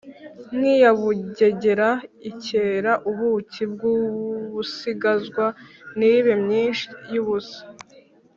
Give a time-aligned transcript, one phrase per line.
[0.55, 1.89] nk’iya Bugegera
[2.29, 5.45] ikera ubuki bw’Ubusinzagwa
[5.97, 7.59] ntibe myinshi y’ubusa!”